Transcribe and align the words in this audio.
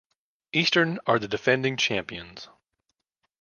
Eastern 0.51 0.97
are 1.05 1.19
the 1.19 1.27
defending 1.27 1.77
champions. 1.77 2.47